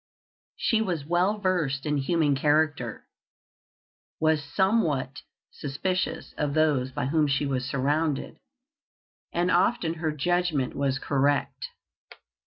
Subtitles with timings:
[0.55, 3.05] She was well versed in human character,
[4.19, 8.39] was somewhat suspicious of those by whom she was surrounded,
[9.31, 11.67] and often her judgment was correct.